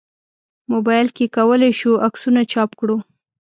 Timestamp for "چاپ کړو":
2.51-2.97